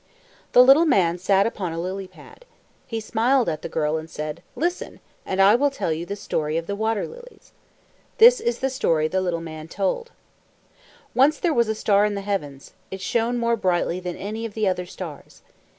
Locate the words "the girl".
3.61-3.97